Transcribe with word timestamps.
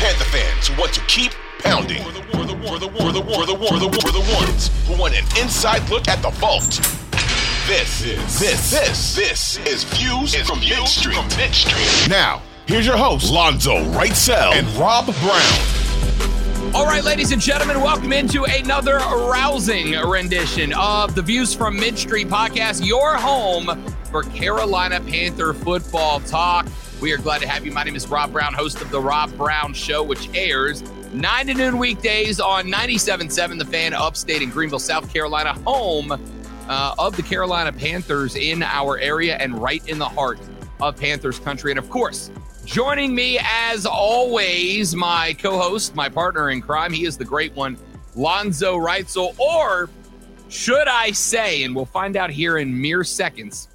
Panther 0.00 0.24
fans 0.24 0.68
who 0.68 0.80
want 0.80 0.94
to 0.94 1.00
keep 1.02 1.32
pounding. 1.58 2.02
For 2.02 2.10
the 2.10 2.22
war, 2.34 2.46
the 2.46 2.54
war, 2.54 2.78
the 2.78 2.88
war, 2.88 3.12
the 3.12 3.12
the 3.12 3.54
war, 3.54 3.76
the 3.76 4.12
the 4.12 4.34
ones 4.34 4.70
who 4.86 4.96
want 4.96 5.14
an 5.14 5.24
inside 5.38 5.86
look 5.90 6.08
at 6.08 6.22
the 6.22 6.30
vault. 6.30 6.80
This, 7.68 8.00
this, 8.00 8.38
this, 8.40 8.70
this, 8.70 9.14
this 9.14 9.58
is 9.66 9.84
Views 9.84 10.34
is 10.34 10.48
from 10.48 10.58
Mid 10.60 10.88
Street. 10.88 11.18
Street. 11.52 12.08
Now, 12.08 12.40
here's 12.64 12.86
your 12.86 12.96
host, 12.96 13.30
Lonzo 13.30 13.84
Wrightsell 13.92 14.54
and 14.54 14.66
Rob 14.70 15.04
Brown. 15.04 16.74
All 16.74 16.86
right, 16.86 17.04
ladies 17.04 17.32
and 17.32 17.42
gentlemen, 17.42 17.82
welcome 17.82 18.14
into 18.14 18.44
another 18.44 18.96
rousing 18.96 19.92
rendition 20.08 20.72
of 20.72 21.14
the 21.14 21.20
Views 21.20 21.54
from 21.54 21.78
Mid 21.78 21.98
Street 21.98 22.28
podcast, 22.28 22.86
your 22.86 23.16
home 23.16 23.84
for 24.10 24.24
Carolina 24.24 25.00
Panther 25.00 25.54
football 25.54 26.20
talk. 26.20 26.66
We 27.00 27.12
are 27.12 27.18
glad 27.18 27.40
to 27.42 27.48
have 27.48 27.64
you. 27.64 27.70
My 27.70 27.84
name 27.84 27.94
is 27.94 28.08
Rob 28.08 28.32
Brown, 28.32 28.52
host 28.52 28.82
of 28.82 28.90
The 28.90 29.00
Rob 29.00 29.34
Brown 29.36 29.72
Show, 29.72 30.02
which 30.02 30.28
airs 30.34 30.82
9 31.12 31.46
to 31.46 31.54
noon 31.54 31.78
weekdays 31.78 32.40
on 32.40 32.66
97.7 32.66 33.58
The 33.58 33.64
Fan, 33.64 33.94
upstate 33.94 34.42
in 34.42 34.50
Greenville, 34.50 34.80
South 34.80 35.12
Carolina, 35.12 35.54
home 35.64 36.12
uh, 36.12 36.94
of 36.98 37.16
the 37.16 37.22
Carolina 37.22 37.72
Panthers 37.72 38.34
in 38.34 38.62
our 38.64 38.98
area 38.98 39.36
and 39.36 39.56
right 39.56 39.86
in 39.88 39.98
the 39.98 40.08
heart 40.08 40.38
of 40.80 40.96
Panthers 40.96 41.38
country. 41.38 41.70
And 41.70 41.78
of 41.78 41.88
course, 41.88 42.30
joining 42.64 43.14
me 43.14 43.38
as 43.42 43.86
always, 43.86 44.94
my 44.94 45.36
co 45.38 45.56
host, 45.56 45.94
my 45.94 46.08
partner 46.08 46.50
in 46.50 46.60
crime, 46.60 46.92
he 46.92 47.04
is 47.06 47.16
the 47.16 47.24
great 47.24 47.54
one, 47.54 47.78
Lonzo 48.16 48.76
Wrightsell, 48.76 49.38
or 49.38 49.88
should 50.48 50.88
I 50.88 51.12
say, 51.12 51.62
and 51.62 51.76
we'll 51.76 51.84
find 51.84 52.16
out 52.16 52.30
here 52.30 52.58
in 52.58 52.80
mere 52.80 53.04
seconds, 53.04 53.68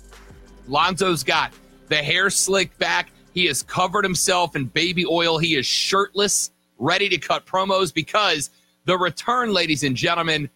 Lonzo's 0.68 1.24
got 1.24 1.54
the 1.88 1.98
hair 1.98 2.30
slicked 2.30 2.78
back. 2.80 3.12
He 3.34 3.46
has 3.46 3.62
covered 3.64 4.04
himself 4.04 4.56
in 4.56 4.66
baby 4.66 5.06
oil. 5.06 5.38
He 5.38 5.56
is 5.56 5.66
shirtless, 5.66 6.52
ready 6.80 7.10
to 7.10 7.18
cut 7.18 7.46
promos 7.46 7.94
because 7.94 8.50
the 8.86 8.98
return, 8.98 9.52
ladies 9.52 9.84
and 9.84 9.96
gentlemen, 9.96 10.50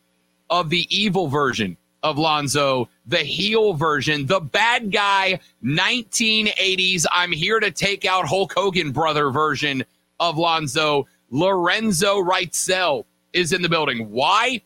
of 0.49 0.69
the 0.69 0.87
evil 0.95 1.27
version 1.27 1.77
of 2.01 2.17
Lonzo, 2.17 2.89
the 3.05 3.17
heel 3.17 3.73
version, 3.73 4.25
the 4.25 4.39
bad 4.39 4.91
guy 4.91 5.39
1980s. 5.63 7.05
I'm 7.11 7.31
here 7.31 7.59
to 7.59 7.71
take 7.71 8.05
out 8.05 8.25
Hulk 8.25 8.53
Hogan 8.53 8.91
brother 8.91 9.29
version 9.29 9.83
of 10.19 10.37
Lonzo. 10.37 11.07
Lorenzo 11.29 12.17
Wrightsell 12.17 13.05
is 13.33 13.53
in 13.53 13.61
the 13.61 13.69
building. 13.69 14.09
Why? 14.09 14.61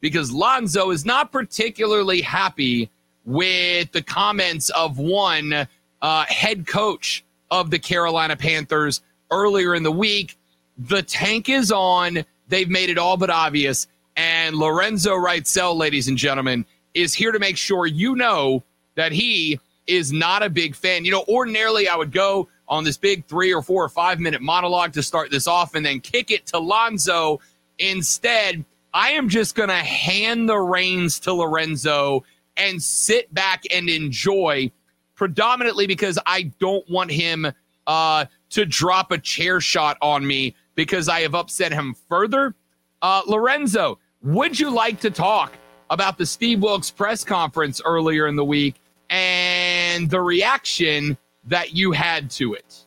Because 0.00 0.30
Lonzo 0.30 0.90
is 0.90 1.04
not 1.04 1.32
particularly 1.32 2.20
happy 2.20 2.90
with 3.24 3.92
the 3.92 4.02
comments 4.02 4.70
of 4.70 4.98
one 4.98 5.66
uh, 6.02 6.24
head 6.26 6.66
coach 6.66 7.24
of 7.50 7.70
the 7.70 7.78
Carolina 7.78 8.36
Panthers 8.36 9.00
earlier 9.30 9.74
in 9.74 9.82
the 9.82 9.92
week. 9.92 10.36
The 10.76 11.02
tank 11.02 11.48
is 11.48 11.72
on. 11.72 12.24
They've 12.48 12.68
made 12.68 12.90
it 12.90 12.98
all 12.98 13.16
but 13.16 13.30
obvious. 13.30 13.86
And 14.16 14.56
Lorenzo 14.56 15.14
Wrightsell, 15.14 15.76
ladies 15.76 16.08
and 16.08 16.18
gentlemen, 16.18 16.66
is 16.94 17.14
here 17.14 17.32
to 17.32 17.38
make 17.38 17.56
sure 17.56 17.86
you 17.86 18.14
know 18.14 18.62
that 18.94 19.12
he 19.12 19.58
is 19.86 20.12
not 20.12 20.42
a 20.42 20.50
big 20.50 20.74
fan. 20.74 21.04
You 21.04 21.12
know, 21.12 21.24
ordinarily 21.28 21.88
I 21.88 21.96
would 21.96 22.12
go 22.12 22.48
on 22.68 22.84
this 22.84 22.96
big 22.96 23.26
three 23.26 23.52
or 23.52 23.62
four 23.62 23.84
or 23.84 23.88
five 23.88 24.20
minute 24.20 24.40
monologue 24.40 24.92
to 24.94 25.02
start 25.02 25.30
this 25.30 25.46
off 25.46 25.74
and 25.74 25.84
then 25.84 26.00
kick 26.00 26.30
it 26.30 26.46
to 26.46 26.58
Lonzo. 26.58 27.40
Instead, 27.78 28.64
I 28.92 29.10
am 29.10 29.28
just 29.28 29.54
going 29.54 29.68
to 29.68 29.74
hand 29.74 30.48
the 30.48 30.58
reins 30.58 31.18
to 31.20 31.34
Lorenzo 31.34 32.24
and 32.56 32.82
sit 32.82 33.32
back 33.32 33.64
and 33.72 33.88
enjoy, 33.88 34.70
predominantly 35.14 35.86
because 35.86 36.18
I 36.26 36.52
don't 36.58 36.88
want 36.90 37.10
him 37.10 37.52
uh, 37.86 38.24
to 38.50 38.64
drop 38.64 39.10
a 39.12 39.18
chair 39.18 39.60
shot 39.60 39.96
on 40.00 40.26
me 40.26 40.54
because 40.74 41.08
I 41.08 41.20
have 41.20 41.34
upset 41.34 41.72
him 41.72 41.94
further. 42.08 42.54
Uh, 43.02 43.22
Lorenzo, 43.26 43.98
would 44.22 44.58
you 44.58 44.70
like 44.70 45.00
to 45.00 45.10
talk 45.10 45.52
about 45.90 46.18
the 46.18 46.26
Steve 46.26 46.62
Wilks 46.62 46.90
press 46.90 47.24
conference 47.24 47.80
earlier 47.84 48.26
in 48.26 48.36
the 48.36 48.44
week 48.44 48.76
and 49.10 50.08
the 50.08 50.20
reaction 50.20 51.16
that 51.46 51.74
you 51.74 51.92
had 51.92 52.30
to 52.32 52.54
it? 52.54 52.86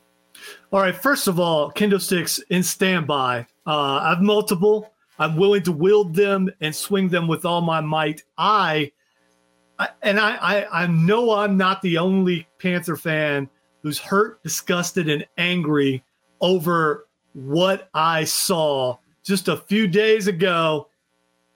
All 0.71 0.81
right. 0.81 0.95
First 0.95 1.27
of 1.27 1.39
all, 1.39 1.71
kendo 1.71 2.01
sticks 2.01 2.39
in 2.49 2.63
standby. 2.63 3.47
Uh, 3.65 3.99
I 4.03 4.09
have 4.09 4.21
multiple. 4.21 4.91
I'm 5.19 5.35
willing 5.35 5.63
to 5.63 5.71
wield 5.71 6.13
them 6.13 6.49
and 6.61 6.75
swing 6.75 7.09
them 7.09 7.27
with 7.27 7.45
all 7.45 7.61
my 7.61 7.81
might. 7.81 8.23
I 8.37 8.91
and 10.01 10.19
I, 10.19 10.35
I, 10.35 10.83
I 10.83 10.87
know 10.87 11.31
I'm 11.31 11.57
not 11.57 11.81
the 11.81 11.97
only 11.97 12.47
Panther 12.59 12.95
fan 12.95 13.49
who's 13.83 13.99
hurt, 13.99 14.41
disgusted, 14.43 15.09
and 15.09 15.25
angry 15.37 16.03
over 16.41 17.07
what 17.33 17.89
I 17.93 18.23
saw 18.23 18.97
just 19.23 19.47
a 19.47 19.57
few 19.57 19.87
days 19.87 20.27
ago 20.27 20.89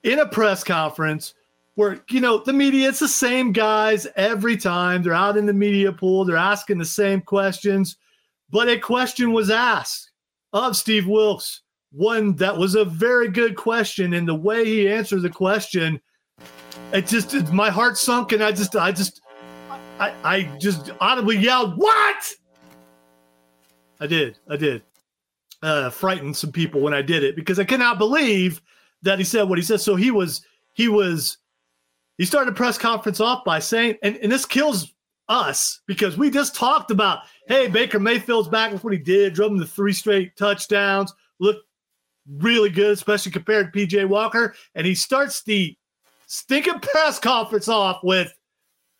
in 0.02 0.18
a 0.18 0.26
press 0.26 0.62
conference 0.62 1.34
where 1.74 2.00
you 2.10 2.20
know 2.20 2.38
the 2.38 2.52
media 2.52 2.88
it's 2.88 2.98
the 2.98 3.08
same 3.08 3.52
guys 3.52 4.06
every 4.16 4.56
time. 4.56 5.02
They're 5.02 5.14
out 5.14 5.36
in 5.36 5.46
the 5.46 5.52
media 5.52 5.92
pool. 5.92 6.24
They're 6.24 6.36
asking 6.36 6.78
the 6.78 6.84
same 6.84 7.22
questions. 7.22 7.96
But 8.50 8.68
a 8.68 8.78
question 8.78 9.32
was 9.32 9.50
asked 9.50 10.10
of 10.52 10.76
steve 10.76 11.06
wilks 11.06 11.62
one 11.92 12.34
that 12.36 12.56
was 12.56 12.74
a 12.74 12.84
very 12.84 13.28
good 13.28 13.56
question 13.56 14.14
and 14.14 14.26
the 14.26 14.34
way 14.34 14.64
he 14.64 14.88
answered 14.88 15.22
the 15.22 15.30
question 15.30 16.00
it 16.92 17.06
just 17.06 17.34
it, 17.34 17.50
my 17.52 17.70
heart 17.70 17.96
sunk 17.96 18.32
and 18.32 18.42
i 18.42 18.52
just 18.52 18.76
i 18.76 18.92
just 18.92 19.20
i 19.98 20.12
i 20.24 20.42
just 20.58 20.90
audibly 21.00 21.36
yelled 21.36 21.76
what? 21.76 22.32
I 24.00 24.06
did 24.06 24.38
i 24.48 24.56
did 24.56 24.82
uh 25.62 25.90
frightened 25.90 26.36
some 26.36 26.52
people 26.52 26.80
when 26.80 26.94
i 26.94 27.02
did 27.02 27.22
it 27.22 27.36
because 27.36 27.58
i 27.58 27.64
cannot 27.64 27.98
believe 27.98 28.60
that 29.02 29.18
he 29.18 29.24
said 29.24 29.48
what 29.48 29.58
he 29.58 29.64
said. 29.64 29.80
So 29.80 29.96
he 29.96 30.10
was 30.10 30.42
he 30.72 30.88
was 30.88 31.38
he 32.18 32.24
started 32.24 32.52
a 32.52 32.56
press 32.56 32.78
conference 32.78 33.20
off 33.20 33.44
by 33.44 33.58
saying, 33.58 33.96
and, 34.02 34.16
and 34.16 34.30
this 34.30 34.46
kills 34.46 34.92
us 35.28 35.80
because 35.86 36.16
we 36.16 36.30
just 36.30 36.54
talked 36.54 36.90
about, 36.90 37.20
hey, 37.48 37.68
Baker 37.68 37.98
Mayfield's 37.98 38.48
back. 38.48 38.72
With 38.72 38.84
what 38.84 38.92
he 38.92 38.98
did, 38.98 39.34
drove 39.34 39.52
him 39.52 39.60
to 39.60 39.66
three 39.66 39.92
straight 39.92 40.36
touchdowns, 40.36 41.12
looked 41.40 41.66
really 42.38 42.70
good, 42.70 42.92
especially 42.92 43.32
compared 43.32 43.72
to 43.72 43.78
PJ 43.78 44.08
Walker. 44.08 44.54
And 44.74 44.86
he 44.86 44.94
starts 44.94 45.42
the 45.42 45.76
stinking 46.32 46.80
press 46.80 47.18
conference 47.18 47.68
off 47.68 48.02
with 48.02 48.32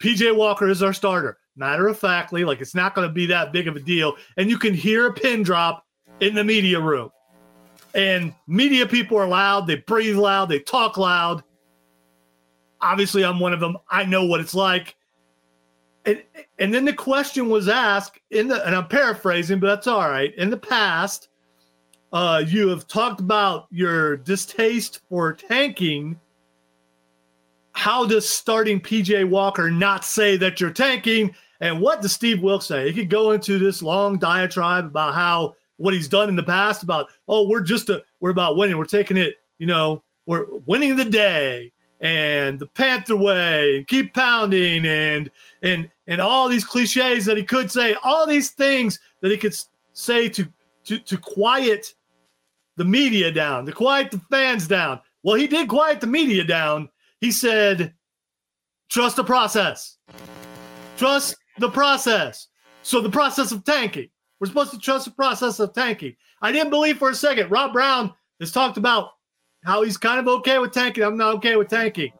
PJ 0.02 0.36
Walker 0.36 0.68
is 0.68 0.82
our 0.82 0.92
starter. 0.92 1.38
Matter 1.56 1.88
of 1.88 1.98
factly, 1.98 2.44
like 2.44 2.60
it's 2.60 2.74
not 2.74 2.94
going 2.94 3.08
to 3.08 3.12
be 3.12 3.24
that 3.26 3.52
big 3.52 3.68
of 3.68 3.76
a 3.76 3.80
deal. 3.80 4.16
And 4.36 4.50
you 4.50 4.58
can 4.58 4.74
hear 4.74 5.06
a 5.06 5.12
pin 5.14 5.42
drop 5.42 5.86
in 6.20 6.34
the 6.34 6.44
media 6.44 6.78
room. 6.78 7.10
And 7.94 8.34
media 8.46 8.86
people 8.86 9.16
are 9.16 9.26
loud, 9.26 9.66
they 9.66 9.76
breathe 9.76 10.16
loud, 10.16 10.50
they 10.50 10.58
talk 10.58 10.98
loud. 10.98 11.42
Obviously, 12.82 13.24
I'm 13.24 13.40
one 13.40 13.54
of 13.54 13.60
them. 13.60 13.78
I 13.90 14.04
know 14.04 14.26
what 14.26 14.40
it's 14.40 14.54
like. 14.54 14.94
And, 16.04 16.22
and 16.58 16.74
then 16.74 16.84
the 16.84 16.92
question 16.92 17.48
was 17.48 17.68
asked 17.68 18.18
in 18.30 18.48
the, 18.48 18.66
and 18.66 18.76
I'm 18.76 18.88
paraphrasing, 18.88 19.58
but 19.58 19.68
that's 19.68 19.86
all 19.86 20.08
right. 20.08 20.34
In 20.34 20.50
the 20.50 20.56
past, 20.58 21.28
uh, 22.12 22.42
you 22.46 22.68
have 22.68 22.86
talked 22.88 23.20
about 23.20 23.68
your 23.70 24.18
distaste 24.18 25.00
for 25.08 25.32
tanking. 25.32 26.18
How 27.72 28.06
does 28.06 28.28
starting 28.28 28.80
PJ 28.80 29.28
Walker 29.28 29.70
not 29.70 30.04
say 30.04 30.36
that 30.36 30.60
you're 30.60 30.70
tanking? 30.70 31.34
And 31.60 31.80
what 31.80 32.02
does 32.02 32.12
Steve 32.12 32.42
Wilks 32.42 32.66
say? 32.66 32.90
He 32.90 32.92
could 32.92 33.10
go 33.10 33.32
into 33.32 33.58
this 33.58 33.82
long 33.82 34.18
diatribe 34.18 34.86
about 34.86 35.14
how 35.14 35.54
what 35.76 35.94
he's 35.94 36.08
done 36.08 36.28
in 36.28 36.36
the 36.36 36.42
past 36.42 36.82
about, 36.82 37.08
oh, 37.28 37.48
we're 37.48 37.60
just 37.60 37.88
a, 37.88 38.02
we're 38.20 38.30
about 38.30 38.56
winning. 38.56 38.76
We're 38.76 38.84
taking 38.84 39.16
it, 39.16 39.36
you 39.58 39.66
know, 39.66 40.02
we're 40.26 40.46
winning 40.66 40.96
the 40.96 41.04
day 41.04 41.72
and 42.02 42.58
the 42.58 42.66
Panther 42.66 43.16
way, 43.16 43.76
and 43.76 43.86
keep 43.86 44.12
pounding, 44.12 44.84
and 44.84 45.30
and 45.62 45.88
and 46.08 46.20
all 46.20 46.48
these 46.48 46.64
cliches 46.64 47.24
that 47.24 47.36
he 47.36 47.44
could 47.44 47.70
say, 47.70 47.94
all 48.02 48.26
these 48.26 48.50
things 48.50 48.98
that 49.20 49.30
he 49.30 49.36
could 49.36 49.54
say 49.92 50.28
to 50.28 50.46
to 50.84 50.98
to 50.98 51.16
quiet 51.16 51.94
the 52.76 52.84
media 52.84 53.30
down, 53.30 53.64
to 53.66 53.72
quiet 53.72 54.10
the 54.10 54.20
fans 54.30 54.66
down. 54.66 55.00
Well, 55.22 55.36
he 55.36 55.46
did 55.46 55.68
quiet 55.68 56.00
the 56.00 56.08
media 56.08 56.42
down. 56.42 56.88
He 57.22 57.30
said, 57.30 57.94
"Trust 58.90 59.16
the 59.16 59.24
process. 59.24 59.96
Trust 60.98 61.36
the 61.58 61.70
process." 61.70 62.48
So 62.82 63.00
the 63.00 63.08
process 63.08 63.52
of 63.52 63.64
tanking. 63.64 64.10
We're 64.40 64.48
supposed 64.48 64.72
to 64.72 64.78
trust 64.78 65.04
the 65.04 65.12
process 65.12 65.60
of 65.60 65.72
tanking. 65.72 66.16
I 66.42 66.50
didn't 66.50 66.70
believe 66.70 66.98
for 66.98 67.10
a 67.10 67.14
second. 67.14 67.48
Rob 67.48 67.72
Brown 67.72 68.12
has 68.40 68.50
talked 68.50 68.76
about 68.76 69.12
how 69.62 69.82
he's 69.84 69.96
kind 69.96 70.18
of 70.18 70.26
okay 70.26 70.58
with 70.58 70.72
tanking. 70.72 71.04
I'm 71.04 71.16
not 71.16 71.36
okay 71.36 71.54
with 71.54 71.68
tanking. 71.68 72.12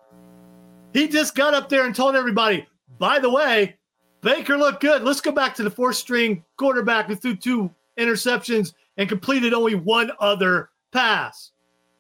He 0.93 1.09
just 1.09 1.35
got 1.35 1.53
up 1.53 1.69
there 1.69 1.85
and 1.85 1.95
told 1.95 2.15
everybody, 2.15 2.65
by 2.99 3.19
the 3.19 3.29
way, 3.31 3.77
Baker 4.21 4.57
looked 4.57 4.83
good. 4.83 5.03
Let's 5.03 5.21
go 5.21 5.33
back 5.33 5.57
to 5.57 5.65
the 5.65 5.71
fourth 5.71 5.97
string 5.97 6.45
quarterback 6.57 7.09
who 7.09 7.17
threw 7.17 7.35
two 7.35 7.75
interceptions 7.99 8.73
and 8.99 9.09
completed 9.09 9.53
only 9.53 9.75
one 9.75 10.13
other 10.21 10.71
pass. 10.93 11.51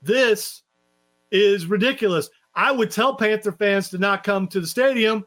This 0.02 0.62
is 1.32 1.66
ridiculous. 1.66 2.30
I 2.54 2.70
would 2.72 2.90
tell 2.90 3.14
Panther 3.16 3.52
fans 3.52 3.88
to 3.90 3.98
not 3.98 4.24
come 4.24 4.46
to 4.48 4.60
the 4.60 4.66
stadium, 4.66 5.24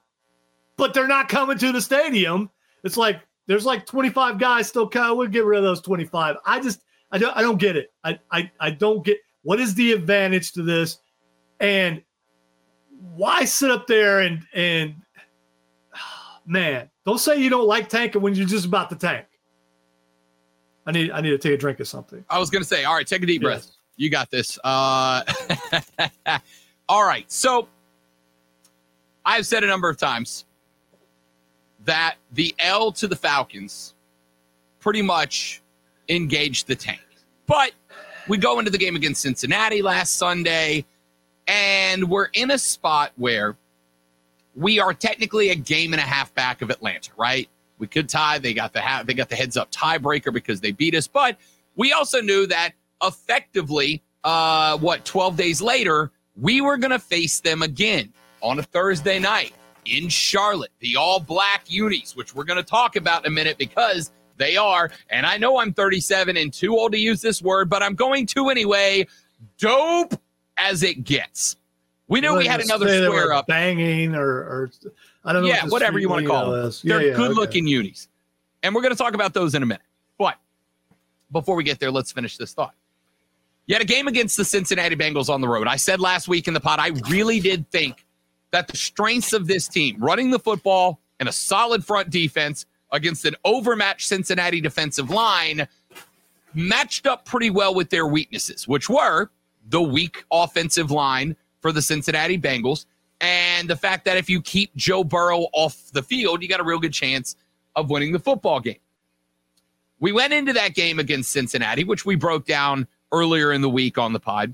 but 0.77 0.94
they're 0.94 1.07
not 1.07 1.30
coming 1.30 1.57
to 1.57 1.72
the 1.72 1.81
stadium. 1.81 2.50
It's 2.83 2.98
like 2.98 3.22
there's 3.48 3.66
like 3.66 3.86
25 3.86 4.39
guys 4.39 4.68
still 4.68 4.88
coming. 4.88 5.18
We'll 5.18 5.27
get 5.27 5.45
rid 5.45 5.57
of 5.57 5.63
those 5.63 5.81
25. 5.81 6.38
I 6.45 6.60
just 6.60 6.81
I 7.12 7.18
don't 7.18 7.36
I 7.36 7.42
don't 7.42 7.57
get 7.57 7.75
it. 7.75 7.94
I 8.04 8.19
I, 8.31 8.51
I 8.60 8.69
don't 8.72 9.04
get 9.04 9.18
what 9.44 9.60
is 9.60 9.75
the 9.75 9.92
advantage 9.92 10.54
to 10.54 10.63
this, 10.63 10.98
and 11.60 12.01
why 13.16 13.45
sit 13.45 13.71
up 13.71 13.88
there 13.88 14.21
and 14.21 14.44
and 14.54 14.95
man, 16.45 16.89
don't 17.06 17.19
say 17.19 17.38
you 17.38 17.50
don't 17.50 17.68
like 17.68 17.89
tanking 17.89 18.21
when 18.21 18.36
you're 18.36 18.48
just 18.48 18.66
about 18.66 18.89
to 18.89 18.95
tank. 18.95 19.25
I 20.86 20.92
need 20.92 21.12
I 21.12 21.21
need 21.21 21.31
to 21.31 21.38
take 21.38 21.54
a 21.54 21.57
drink 21.57 21.80
of 21.80 21.88
something. 21.88 22.24
I 22.30 22.38
was 22.39 22.50
gonna 22.50 22.66
say, 22.66 22.83
all 22.83 22.95
right, 22.95 23.07
take 23.07 23.24
a 23.24 23.25
deep 23.25 23.42
yes. 23.42 23.48
breath. 23.48 23.71
You 23.98 24.10
got 24.10 24.30
this. 24.30 24.60
Uh, 24.63 25.24
all 26.87 27.05
right, 27.05 27.29
so 27.31 27.67
I've 29.25 29.45
said 29.45 29.63
a 29.63 29.67
number 29.67 29.89
of 29.89 29.97
times 29.97 30.45
that 31.85 32.15
the 32.33 32.53
L 32.59 32.91
to 32.93 33.07
the 33.07 33.15
Falcons 33.15 33.93
pretty 34.79 35.01
much 35.01 35.61
engaged 36.09 36.67
the 36.67 36.75
tank. 36.75 37.01
But 37.47 37.71
we 38.27 38.37
go 38.37 38.59
into 38.59 38.71
the 38.71 38.77
game 38.77 38.95
against 38.95 39.21
Cincinnati 39.21 39.81
last 39.81 40.17
Sunday, 40.17 40.85
and 41.47 42.09
we're 42.09 42.29
in 42.33 42.51
a 42.51 42.57
spot 42.57 43.11
where 43.17 43.55
we 44.55 44.79
are 44.79 44.93
technically 44.93 45.49
a 45.49 45.55
game 45.55 45.93
and 45.93 45.99
a 45.99 46.05
half 46.05 46.33
back 46.33 46.61
of 46.61 46.69
Atlanta, 46.69 47.11
right? 47.17 47.49
We 47.77 47.87
could 47.87 48.07
tie. 48.09 48.39
They 48.39 48.53
got 48.53 48.73
the 48.73 48.81
ha- 48.81 49.03
they 49.03 49.13
got 49.13 49.29
the 49.29 49.35
heads 49.35 49.57
up 49.57 49.71
tiebreaker 49.71 50.33
because 50.33 50.61
they 50.61 50.71
beat 50.71 50.95
us, 50.95 51.07
but 51.07 51.37
we 51.75 51.91
also 51.91 52.21
knew 52.21 52.47
that 52.47 52.71
effectively, 53.03 54.01
uh, 54.23 54.77
what 54.77 55.03
twelve 55.03 55.35
days 55.35 55.61
later, 55.61 56.09
we 56.39 56.61
were 56.61 56.77
going 56.77 56.91
to 56.91 56.99
face 56.99 57.39
them 57.39 57.61
again 57.61 58.11
on 58.41 58.59
a 58.59 58.63
Thursday 58.63 59.19
night 59.19 59.53
in 59.85 60.09
Charlotte, 60.09 60.71
the 60.79 60.95
all 60.95 61.19
black 61.19 61.63
unis, 61.67 62.15
which 62.15 62.35
we're 62.35 62.43
going 62.43 62.57
to 62.57 62.63
talk 62.63 62.95
about 62.95 63.25
in 63.25 63.31
a 63.31 63.35
minute 63.35 63.57
because 63.57 64.11
they 64.37 64.57
are, 64.57 64.91
and 65.09 65.25
I 65.25 65.37
know 65.37 65.59
I'm 65.59 65.73
37 65.73 66.35
and 66.37 66.51
too 66.51 66.73
old 66.73 66.91
to 66.91 66.99
use 66.99 67.21
this 67.21 67.41
word, 67.41 67.69
but 67.69 67.81
I'm 67.81 67.95
going 67.95 68.25
to 68.27 68.49
anyway. 68.49 69.07
Dope 69.57 70.19
as 70.57 70.83
it 70.83 71.03
gets. 71.03 71.57
We 72.07 72.21
knew 72.21 72.37
we 72.37 72.45
had 72.45 72.61
another 72.61 72.87
square 72.87 73.33
up. 73.33 73.47
Banging 73.47 74.15
or, 74.15 74.27
or 74.27 74.71
I 75.23 75.33
don't 75.33 75.43
know. 75.43 75.47
Yeah, 75.47 75.65
whatever 75.67 75.99
you 75.99 76.09
want 76.09 76.23
to 76.23 76.29
call 76.29 76.51
them. 76.51 76.71
They're 76.83 77.07
yeah, 77.07 77.15
good 77.15 77.35
looking 77.35 77.67
unis. 77.67 78.07
And 78.63 78.75
we're 78.75 78.81
going 78.81 78.93
to 78.93 78.97
talk 78.97 79.13
about 79.13 79.33
those 79.33 79.55
in 79.55 79.63
a 79.63 79.65
minute. 79.65 79.83
But 80.17 80.37
before 81.31 81.55
we 81.55 81.63
get 81.63 81.79
there, 81.79 81.91
let's 81.91 82.11
finish 82.11 82.37
this 82.37 82.53
thought. 82.53 82.73
You 83.67 83.75
had 83.75 83.81
a 83.81 83.85
game 83.85 84.07
against 84.07 84.38
the 84.38 84.45
Cincinnati 84.45 84.95
Bengals 84.95 85.29
on 85.29 85.41
the 85.41 85.47
road. 85.47 85.67
I 85.67 85.75
said 85.75 86.00
last 86.00 86.27
week 86.27 86.47
in 86.47 86.53
the 86.53 86.59
pod, 86.59 86.79
I 86.79 86.89
really 87.09 87.39
did 87.39 87.69
think 87.71 88.06
that 88.51 88.67
the 88.67 88.77
strengths 88.77 89.33
of 89.33 89.47
this 89.47 89.67
team, 89.67 89.97
running 90.00 90.29
the 90.29 90.39
football 90.39 91.00
and 91.19 91.27
a 91.27 91.31
solid 91.31 91.83
front 91.83 92.12
defense 92.12 92.65
against 92.91 93.25
an 93.25 93.35
overmatched 93.44 94.07
Cincinnati 94.07 94.62
defensive 94.62 95.09
line, 95.09 95.67
matched 96.53 97.07
up 97.07 97.25
pretty 97.25 97.50
well 97.50 97.73
with 97.73 97.89
their 97.89 98.06
weaknesses, 98.06 98.67
which 98.67 98.89
were 98.89 99.29
the 99.69 99.81
weak 99.81 100.23
offensive 100.31 100.91
line 100.91 101.35
for 101.59 101.71
the 101.71 101.81
Cincinnati 101.81 102.38
Bengals 102.38 102.85
and 103.21 103.68
the 103.68 103.75
fact 103.75 104.06
that 104.06 104.18
if 104.18 104.29
you 104.29 104.41
keep 104.41 104.75
Joe 104.75 105.03
Burrow 105.03 105.47
off 105.53 105.91
the 105.94 106.03
field, 106.03 106.44
you 106.44 106.47
got 106.47 106.59
a 106.59 106.63
real 106.63 106.79
good 106.79 106.94
chance 106.94 107.35
of 107.75 107.89
winning 107.89 108.11
the 108.11 108.19
football 108.19 108.59
game. 108.59 108.77
We 110.00 110.11
went 110.11 110.33
into 110.33 110.53
that 110.53 110.75
game 110.75 111.00
against 111.00 111.31
Cincinnati, 111.31 111.83
which 111.83 112.06
we 112.06 112.15
broke 112.15 112.45
down 112.45 112.88
earlier 113.12 113.52
in 113.52 113.62
the 113.62 113.69
week 113.69 113.98
on 113.98 114.13
the 114.13 114.19
pod, 114.19 114.54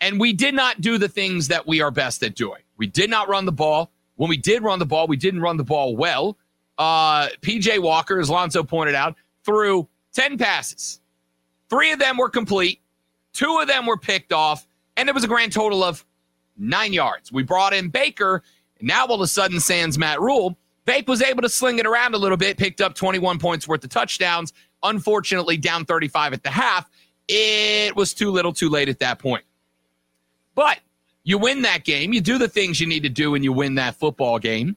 and 0.00 0.20
we 0.20 0.32
did 0.32 0.54
not 0.54 0.80
do 0.80 0.98
the 0.98 1.08
things 1.08 1.48
that 1.48 1.66
we 1.66 1.80
are 1.80 1.90
best 1.90 2.22
at 2.22 2.34
doing. 2.34 2.62
We 2.76 2.86
did 2.86 3.10
not 3.10 3.28
run 3.28 3.44
the 3.44 3.52
ball. 3.52 3.90
When 4.16 4.28
we 4.28 4.36
did 4.36 4.62
run 4.62 4.78
the 4.78 4.86
ball, 4.86 5.06
we 5.06 5.16
didn't 5.16 5.40
run 5.40 5.56
the 5.56 5.64
ball 5.64 5.96
well. 5.96 6.36
Uh, 6.78 7.28
PJ 7.40 7.80
Walker, 7.80 8.18
as 8.18 8.28
Lonzo 8.28 8.62
pointed 8.62 8.94
out, 8.94 9.16
threw 9.44 9.88
10 10.12 10.38
passes. 10.38 11.00
Three 11.68 11.92
of 11.92 11.98
them 11.98 12.16
were 12.16 12.28
complete, 12.28 12.80
two 13.32 13.58
of 13.60 13.68
them 13.68 13.86
were 13.86 13.96
picked 13.96 14.32
off, 14.32 14.66
and 14.96 15.08
it 15.08 15.14
was 15.14 15.24
a 15.24 15.28
grand 15.28 15.52
total 15.52 15.82
of 15.82 16.04
nine 16.56 16.92
yards. 16.92 17.32
We 17.32 17.42
brought 17.42 17.72
in 17.72 17.88
Baker, 17.88 18.42
and 18.78 18.88
now 18.88 19.06
all 19.06 19.14
of 19.14 19.20
a 19.20 19.26
sudden, 19.26 19.60
sans 19.60 19.98
Matt 19.98 20.20
Rhule, 20.20 20.56
Baker 20.84 21.10
was 21.10 21.22
able 21.22 21.42
to 21.42 21.48
sling 21.48 21.78
it 21.78 21.86
around 21.86 22.14
a 22.14 22.18
little 22.18 22.36
bit, 22.36 22.58
picked 22.58 22.80
up 22.80 22.94
21 22.94 23.38
points 23.38 23.66
worth 23.66 23.82
of 23.84 23.90
touchdowns. 23.90 24.52
Unfortunately, 24.82 25.56
down 25.56 25.84
35 25.84 26.34
at 26.34 26.42
the 26.42 26.50
half. 26.50 26.90
It 27.28 27.96
was 27.96 28.14
too 28.14 28.30
little, 28.30 28.52
too 28.52 28.68
late 28.68 28.88
at 28.88 28.98
that 28.98 29.18
point. 29.18 29.44
But 30.54 30.78
you 31.24 31.38
win 31.38 31.62
that 31.62 31.84
game. 31.84 32.12
You 32.12 32.20
do 32.20 32.38
the 32.38 32.48
things 32.48 32.80
you 32.80 32.86
need 32.86 33.02
to 33.02 33.08
do, 33.08 33.34
and 33.34 33.42
you 33.42 33.52
win 33.52 33.74
that 33.76 33.96
football 33.96 34.38
game. 34.38 34.76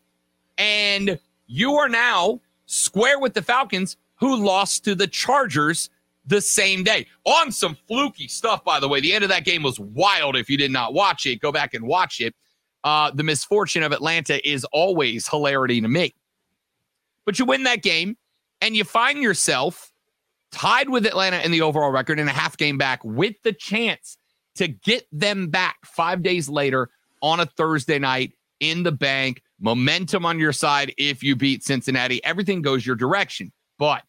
And 0.57 1.19
you 1.47 1.73
are 1.75 1.89
now 1.89 2.39
square 2.65 3.19
with 3.19 3.33
the 3.33 3.41
Falcons, 3.41 3.97
who 4.15 4.35
lost 4.35 4.83
to 4.85 4.95
the 4.95 5.07
Chargers 5.07 5.89
the 6.25 6.41
same 6.41 6.83
day 6.83 7.07
on 7.25 7.51
some 7.51 7.77
fluky 7.87 8.27
stuff, 8.27 8.63
by 8.63 8.79
the 8.79 8.87
way. 8.87 8.99
The 8.99 9.13
end 9.13 9.23
of 9.23 9.29
that 9.29 9.45
game 9.45 9.63
was 9.63 9.79
wild. 9.79 10.35
If 10.35 10.49
you 10.49 10.57
did 10.57 10.71
not 10.71 10.93
watch 10.93 11.25
it, 11.25 11.39
go 11.39 11.51
back 11.51 11.73
and 11.73 11.85
watch 11.85 12.19
it. 12.19 12.35
Uh, 12.83 13.11
the 13.11 13.23
misfortune 13.23 13.83
of 13.83 13.91
Atlanta 13.91 14.45
is 14.47 14.65
always 14.65 15.27
hilarity 15.27 15.81
to 15.81 15.87
me. 15.87 16.13
But 17.25 17.39
you 17.39 17.45
win 17.45 17.63
that 17.63 17.81
game 17.81 18.17
and 18.61 18.75
you 18.75 18.83
find 18.83 19.21
yourself 19.21 19.86
tied 20.51 20.89
with 20.89 21.05
Atlanta 21.05 21.39
in 21.39 21.51
the 21.51 21.61
overall 21.61 21.91
record 21.91 22.19
and 22.19 22.29
a 22.29 22.33
half 22.33 22.57
game 22.57 22.77
back 22.77 23.03
with 23.03 23.35
the 23.43 23.53
chance 23.53 24.17
to 24.55 24.67
get 24.67 25.05
them 25.11 25.49
back 25.49 25.77
five 25.85 26.23
days 26.23 26.49
later 26.49 26.89
on 27.21 27.39
a 27.39 27.45
Thursday 27.45 27.99
night 27.99 28.33
in 28.59 28.83
the 28.83 28.91
bank. 28.91 29.41
Momentum 29.59 30.25
on 30.25 30.39
your 30.39 30.53
side 30.53 30.93
if 30.97 31.23
you 31.23 31.35
beat 31.35 31.63
Cincinnati. 31.63 32.23
Everything 32.23 32.61
goes 32.61 32.85
your 32.85 32.95
direction. 32.95 33.51
But 33.79 34.03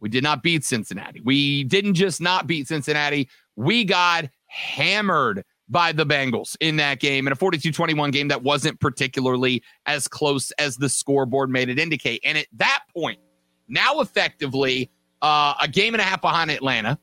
we 0.00 0.08
did 0.08 0.22
not 0.22 0.42
beat 0.42 0.64
Cincinnati. 0.64 1.20
We 1.22 1.64
didn't 1.64 1.94
just 1.94 2.20
not 2.20 2.46
beat 2.46 2.68
Cincinnati, 2.68 3.28
we 3.56 3.84
got 3.84 4.28
hammered 4.46 5.44
by 5.68 5.92
the 5.92 6.04
Bengals 6.04 6.56
in 6.60 6.76
that 6.76 7.00
game 7.00 7.26
in 7.26 7.32
a 7.32 7.36
42 7.36 7.72
21 7.72 8.10
game 8.10 8.28
that 8.28 8.42
wasn't 8.42 8.78
particularly 8.80 9.62
as 9.86 10.06
close 10.06 10.50
as 10.52 10.76
the 10.76 10.88
scoreboard 10.88 11.50
made 11.50 11.68
it 11.68 11.78
indicate. 11.78 12.20
And 12.24 12.36
at 12.36 12.46
that 12.52 12.80
point, 12.94 13.18
now 13.68 14.00
effectively 14.00 14.90
uh, 15.24 15.54
a 15.62 15.66
game 15.66 15.94
and 15.94 16.02
a 16.02 16.04
half 16.04 16.20
behind 16.20 16.50
Atlanta, 16.50 16.98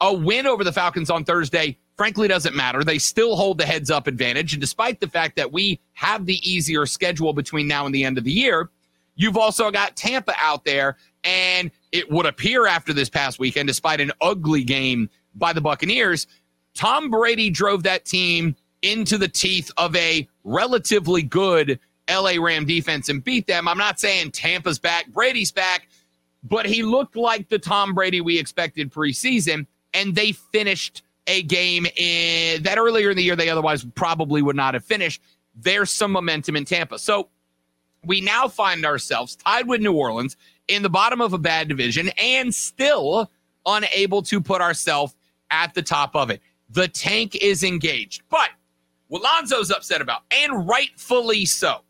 a 0.00 0.10
win 0.10 0.46
over 0.46 0.64
the 0.64 0.72
Falcons 0.72 1.10
on 1.10 1.24
Thursday, 1.24 1.76
frankly, 1.98 2.26
doesn't 2.26 2.56
matter. 2.56 2.82
They 2.82 2.96
still 2.96 3.36
hold 3.36 3.58
the 3.58 3.66
heads 3.66 3.90
up 3.90 4.06
advantage. 4.06 4.54
And 4.54 4.62
despite 4.62 4.98
the 4.98 5.08
fact 5.08 5.36
that 5.36 5.52
we 5.52 5.78
have 5.92 6.24
the 6.24 6.38
easier 6.50 6.86
schedule 6.86 7.34
between 7.34 7.68
now 7.68 7.84
and 7.84 7.94
the 7.94 8.02
end 8.02 8.16
of 8.16 8.24
the 8.24 8.32
year, 8.32 8.70
you've 9.14 9.36
also 9.36 9.70
got 9.70 9.94
Tampa 9.94 10.32
out 10.40 10.64
there 10.64 10.96
and 11.22 11.70
it 11.92 12.10
would 12.10 12.24
appear 12.24 12.66
after 12.66 12.94
this 12.94 13.10
past 13.10 13.38
weekend, 13.38 13.68
despite 13.68 14.00
an 14.00 14.10
ugly 14.22 14.64
game 14.64 15.10
by 15.34 15.52
the 15.52 15.60
Buccaneers, 15.60 16.26
Tom 16.72 17.10
Brady 17.10 17.50
drove 17.50 17.82
that 17.82 18.06
team 18.06 18.56
into 18.80 19.18
the 19.18 19.28
teeth 19.28 19.70
of 19.76 19.94
a 19.96 20.26
relatively 20.44 21.22
good 21.22 21.78
LA 22.08 22.36
Ram 22.40 22.64
defense 22.64 23.10
and 23.10 23.22
beat 23.22 23.46
them. 23.46 23.68
I'm 23.68 23.76
not 23.76 24.00
saying 24.00 24.30
Tampa's 24.30 24.78
back, 24.78 25.08
Brady's 25.08 25.52
back, 25.52 25.88
but 26.48 26.66
he 26.66 26.82
looked 26.82 27.16
like 27.16 27.48
the 27.48 27.58
Tom 27.58 27.94
Brady 27.94 28.20
we 28.20 28.38
expected 28.38 28.92
preseason, 28.92 29.66
and 29.94 30.14
they 30.14 30.32
finished 30.32 31.02
a 31.26 31.42
game 31.42 31.86
in 31.96 32.62
that 32.62 32.78
earlier 32.78 33.10
in 33.10 33.16
the 33.16 33.22
year 33.22 33.36
they 33.36 33.50
otherwise 33.50 33.84
probably 33.94 34.42
would 34.42 34.56
not 34.56 34.74
have 34.74 34.84
finished. 34.84 35.20
There's 35.54 35.90
some 35.90 36.12
momentum 36.12 36.56
in 36.56 36.64
Tampa. 36.64 36.98
So 36.98 37.28
we 38.04 38.20
now 38.20 38.46
find 38.46 38.86
ourselves 38.86 39.36
tied 39.36 39.66
with 39.66 39.80
New 39.80 39.94
Orleans 39.94 40.36
in 40.68 40.82
the 40.82 40.90
bottom 40.90 41.20
of 41.20 41.32
a 41.32 41.38
bad 41.38 41.68
division 41.68 42.10
and 42.18 42.54
still 42.54 43.30
unable 43.64 44.22
to 44.22 44.40
put 44.40 44.60
ourselves 44.60 45.16
at 45.50 45.74
the 45.74 45.82
top 45.82 46.14
of 46.14 46.30
it. 46.30 46.40
The 46.70 46.88
tank 46.88 47.36
is 47.36 47.64
engaged. 47.64 48.22
But 48.28 48.50
what 49.08 49.22
Lonzo's 49.22 49.70
upset 49.70 50.00
about, 50.00 50.22
and 50.30 50.68
rightfully 50.68 51.44
so, 51.44 51.80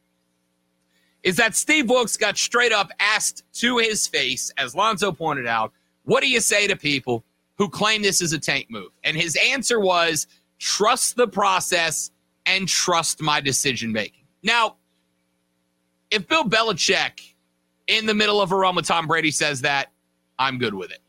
is 1.26 1.35
that 1.35 1.56
Steve 1.56 1.90
Wilks 1.90 2.16
got 2.16 2.38
straight 2.38 2.71
up 2.71 2.92
asked 3.00 3.42
to 3.54 3.78
his 3.78 4.06
face, 4.06 4.52
as 4.59 4.76
Lonzo 4.76 5.11
pointed 5.11 5.49
out, 5.49 5.73
what 6.04 6.23
do 6.23 6.30
you 6.30 6.38
say 6.38 6.68
to 6.68 6.76
people 6.76 7.25
who 7.59 7.68
claim 7.68 8.00
this 8.00 8.23
is 8.23 8.33
a 8.33 8.38
tank 8.38 8.68
move? 8.71 8.92
And 9.02 9.16
his 9.16 9.37
answer 9.50 9.80
was 9.80 10.28
trust 10.61 11.16
the 11.16 11.26
process 11.26 12.12
and 12.47 12.68
trust 12.68 13.21
my 13.21 13.40
decision 13.40 13.90
making. 13.90 14.23
Now, 14.45 14.76
if 16.12 16.28
Bill 16.28 16.45
Belichick 16.45 17.35
in 17.88 18.06
the 18.06 18.14
middle 18.14 18.40
of 18.40 18.52
a 18.52 18.56
run 18.56 18.76
with 18.76 18.87
Tom 18.87 19.09
Brady 19.09 19.33
says 19.33 19.62
that, 19.62 19.90
I'm 20.38 20.59
good 20.59 20.75
with 20.75 20.92
it. 20.92 21.00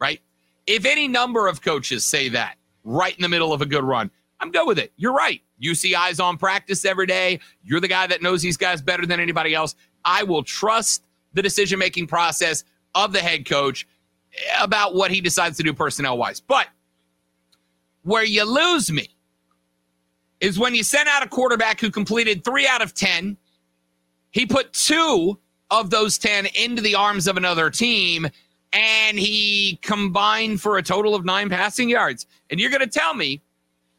Right? 0.00 0.20
If 0.66 0.84
any 0.84 1.06
number 1.06 1.46
of 1.46 1.62
coaches 1.62 2.04
say 2.04 2.28
that 2.30 2.56
right 2.82 3.14
in 3.14 3.22
the 3.22 3.28
middle 3.28 3.52
of 3.52 3.62
a 3.62 3.66
good 3.66 3.84
run, 3.84 4.10
I'm 4.42 4.50
good 4.50 4.66
with 4.66 4.78
it. 4.78 4.92
You're 4.96 5.14
right. 5.14 5.40
You 5.58 5.74
see 5.74 5.94
eyes 5.94 6.20
on 6.20 6.36
practice 6.36 6.84
every 6.84 7.06
day. 7.06 7.40
You're 7.62 7.80
the 7.80 7.88
guy 7.88 8.06
that 8.08 8.20
knows 8.22 8.42
these 8.42 8.56
guys 8.56 8.82
better 8.82 9.06
than 9.06 9.20
anybody 9.20 9.54
else. 9.54 9.76
I 10.04 10.24
will 10.24 10.42
trust 10.42 11.04
the 11.32 11.42
decision 11.42 11.78
making 11.78 12.08
process 12.08 12.64
of 12.94 13.12
the 13.12 13.20
head 13.20 13.48
coach 13.48 13.86
about 14.60 14.94
what 14.94 15.10
he 15.12 15.20
decides 15.20 15.56
to 15.58 15.62
do 15.62 15.72
personnel 15.72 16.18
wise. 16.18 16.40
But 16.40 16.66
where 18.02 18.24
you 18.24 18.44
lose 18.44 18.90
me 18.90 19.08
is 20.40 20.58
when 20.58 20.74
you 20.74 20.82
send 20.82 21.08
out 21.08 21.22
a 21.22 21.28
quarterback 21.28 21.80
who 21.80 21.90
completed 21.90 22.44
three 22.44 22.66
out 22.66 22.82
of 22.82 22.94
10. 22.94 23.36
He 24.32 24.44
put 24.44 24.72
two 24.72 25.38
of 25.70 25.90
those 25.90 26.18
10 26.18 26.46
into 26.60 26.82
the 26.82 26.96
arms 26.96 27.28
of 27.28 27.36
another 27.36 27.70
team. 27.70 28.28
and 28.72 29.18
he 29.18 29.78
combined 29.82 30.60
for 30.60 30.78
a 30.78 30.82
total 30.82 31.14
of 31.14 31.24
nine 31.24 31.48
passing 31.48 31.88
yards. 31.90 32.26
And 32.50 32.58
you're 32.58 32.70
going 32.70 32.80
to 32.80 32.86
tell 32.86 33.14
me 33.14 33.42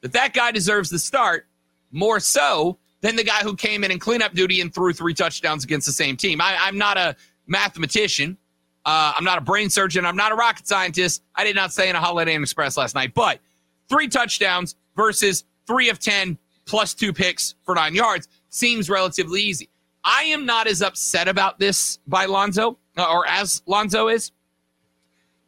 that 0.04 0.12
that 0.12 0.34
guy 0.34 0.52
deserves 0.52 0.90
the 0.92 1.00
start 1.00 1.48
more 1.92 2.20
so 2.20 2.78
than 3.02 3.16
the 3.16 3.24
guy 3.24 3.40
who 3.40 3.56
came 3.56 3.84
in 3.84 3.90
in 3.90 4.00
cleanup 4.00 4.34
duty 4.34 4.62
and 4.62 4.74
threw 4.74 4.94
three 4.94 5.14
touchdowns 5.14 5.64
against 5.64 5.88
the 5.88 5.94
same 5.94 6.16
team. 6.16 6.42
I, 6.42 6.68
am 6.68 6.78
not 6.78 6.98
a 6.98 7.16
mathematician. 7.48 8.38
Uh, 8.86 9.14
I'm 9.16 9.24
not 9.24 9.38
a 9.38 9.42
brain 9.42 9.70
surgeon. 9.70 10.06
I'm 10.06 10.18
not 10.18 10.34
a 10.34 10.36
rocket 10.36 10.68
scientist. 10.68 11.24
I 11.36 11.46
did 11.46 11.56
not 11.56 11.74
say 11.74 11.90
in 11.90 11.96
a 11.96 12.02
Holiday 12.02 12.36
Inn 12.36 12.44
Express 12.44 12.78
last 12.78 12.96
night, 12.96 13.14
but 13.14 13.40
three 13.88 14.10
touchdowns 14.10 14.76
versus 14.96 15.46
three 15.66 15.90
of 15.90 16.00
10 16.00 16.38
plus 16.66 16.94
two 16.94 17.14
picks 17.14 17.56
for 17.64 17.74
nine 17.74 17.96
yards 17.96 18.28
seems 18.50 18.90
relatively 18.90 19.42
easy. 19.42 19.70
I 20.04 20.24
am 20.24 20.46
not 20.46 20.68
as 20.68 20.82
upset 20.82 21.30
about 21.30 21.60
this 21.60 22.00
by 22.08 22.26
Lonzo 22.26 22.78
uh, 22.98 23.10
or 23.10 23.26
as 23.26 23.62
Lonzo 23.66 24.10
is 24.10 24.32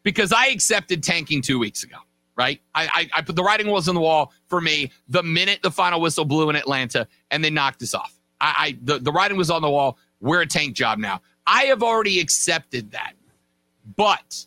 because 0.03 0.31
I 0.31 0.47
accepted 0.47 1.03
tanking 1.03 1.41
two 1.41 1.59
weeks 1.59 1.83
ago, 1.83 1.97
right? 2.35 2.61
I, 2.73 2.87
I, 2.87 3.19
I 3.19 3.21
put 3.21 3.35
the 3.35 3.43
writing 3.43 3.67
was 3.67 3.87
on 3.87 3.95
the 3.95 4.01
wall 4.01 4.33
for 4.47 4.61
me 4.61 4.91
the 5.07 5.23
minute 5.23 5.59
the 5.63 5.71
final 5.71 6.01
whistle 6.01 6.25
blew 6.25 6.49
in 6.49 6.55
Atlanta 6.55 7.07
and 7.31 7.43
they 7.43 7.49
knocked 7.49 7.81
us 7.81 7.93
off. 7.93 8.13
I, 8.41 8.53
I 8.57 8.77
the, 8.83 8.99
the 8.99 9.11
writing 9.11 9.37
was 9.37 9.49
on 9.49 9.61
the 9.61 9.69
wall. 9.69 9.97
We're 10.19 10.41
a 10.41 10.47
tank 10.47 10.75
job 10.75 10.99
now. 10.99 11.21
I 11.47 11.63
have 11.65 11.83
already 11.83 12.19
accepted 12.19 12.91
that. 12.91 13.13
But 13.95 14.45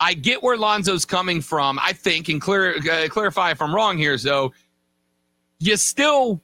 I 0.00 0.14
get 0.14 0.42
where 0.42 0.56
Lonzo's 0.56 1.04
coming 1.04 1.40
from. 1.40 1.78
I 1.80 1.92
think, 1.92 2.28
and 2.28 2.40
clear, 2.40 2.76
uh, 2.76 3.08
clarify 3.08 3.52
if 3.52 3.62
I'm 3.62 3.72
wrong 3.72 3.96
here, 3.96 4.18
so 4.18 4.52
you 5.60 5.76
still 5.76 6.42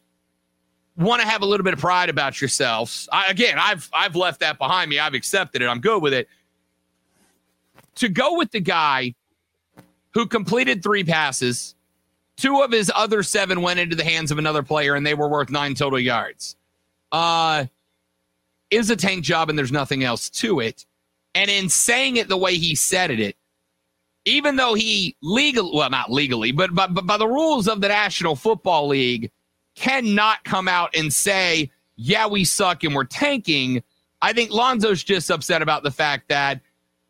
want 0.97 1.21
to 1.21 1.27
have 1.27 1.43
a 1.43 1.47
little 1.47 1.65
bit 1.65 1.73
of 1.73 1.81
pride 1.81 2.09
about 2.09 2.41
yourselves. 2.41 3.09
I, 3.13 3.27
again, 3.27 3.59
I've 3.59 3.91
I've 3.93 4.15
left 4.15 4.41
that 4.41 4.59
behind 4.59 4.91
me. 4.91 5.01
I've 5.01 5.15
accepted 5.15 5.63
it. 5.63 5.67
I'm 5.67 5.81
good 5.81 6.01
with 6.01 6.15
it. 6.15 6.29
To 7.97 8.09
go 8.09 8.37
with 8.37 8.53
the 8.53 8.61
guy 8.61 9.15
who 10.15 10.27
completed 10.27 10.83
three 10.83 11.05
passes, 11.05 11.75
two 12.37 12.63
of 12.63 12.73
his 12.73 12.91
other 12.95 13.23
seven 13.23 13.63
went 13.63 13.81
into 13.81 13.97
the 13.97 14.05
hands 14.05 14.31
of 14.31 14.39
another 14.39 14.63
player, 14.63 14.95
and 14.95 15.07
they 15.07 15.15
were 15.15 15.29
worth 15.29 15.51
nine 15.51 15.75
total 15.75 16.01
yards. 16.01 16.57
Uh, 17.13 17.67
is 18.71 18.91
a 18.91 18.97
tank 18.97 19.25
job, 19.25 19.49
and 19.49 19.59
there's 19.59 19.73
nothing 19.73 20.05
else 20.05 20.29
to 20.29 20.61
it. 20.61 20.85
And 21.35 21.51
in 21.51 21.69
saying 21.69 22.17
it 22.17 22.29
the 22.29 22.37
way 22.37 22.57
he 22.57 22.75
said 22.75 23.11
it, 23.11 23.37
even 24.29 24.57
though 24.57 24.75
he 24.75 25.17
legal 25.23 25.75
well 25.75 25.91
not 25.91 26.13
legally 26.13 26.53
but, 26.53 26.75
but 26.75 26.93
but 26.95 27.07
by 27.07 27.17
the 27.17 27.27
rules 27.27 27.67
of 27.67 27.81
the 27.81 27.89
National 27.89 28.37
Football 28.37 28.89
League 28.89 29.31
cannot 29.75 30.45
come 30.45 30.69
out 30.69 30.95
and 30.95 31.13
say 31.13 31.71
yeah 31.97 32.27
we 32.27 32.45
suck 32.45 32.85
and 32.85 32.95
we're 32.95 33.05
tanking 33.05 33.83
I 34.21 34.33
think 34.33 34.51
Lonzo's 34.51 35.03
just 35.03 35.31
upset 35.31 35.63
about 35.63 35.83
the 35.83 35.91
fact 35.91 36.29
that 36.29 36.61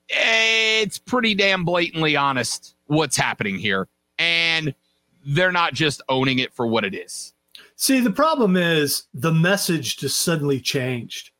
it's 0.09 0.99
pretty 0.99 1.35
damn 1.35 1.65
blatantly 1.65 2.17
honest 2.17 2.75
what's 2.89 3.17
happening 3.17 3.57
here 3.57 3.89
and 4.19 4.75
they're 5.25 5.53
not 5.53 5.75
just 5.75 6.03
owning 6.09 6.41
it 6.41 6.53
for 6.53 6.67
what 6.67 6.85
it 6.85 6.95
is. 6.95 7.33
See, 7.77 8.01
the 8.01 8.11
problem 8.11 8.57
is 8.57 9.05
the 9.15 9.33
message 9.33 9.99
just 9.99 10.23
suddenly 10.23 10.61
changed. 10.61 11.31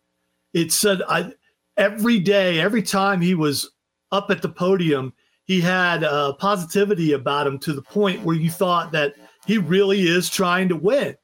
It 0.55 0.73
said 0.73 1.03
I 1.09 1.33
every 1.77 2.21
day, 2.21 2.61
every 2.61 2.83
time 2.83 3.21
he 3.21 3.35
was 3.35 3.71
up 4.13 4.31
at 4.31 4.43
the 4.43 4.49
podium, 4.49 5.13
he 5.45 5.61
had 5.61 6.03
a 6.03 6.35
positivity 6.39 7.13
about 7.13 7.47
him 7.47 7.59
to 7.61 7.73
the 7.73 7.83
point 7.83 8.23
where 8.23 8.37
you 8.37 8.51
thought 8.51 8.93
that 8.93 9.15
he 9.47 9.59
really 9.59 10.03
is 10.03 10.29
trying 10.29 10.69
to 10.69 10.77
win. 10.77 11.17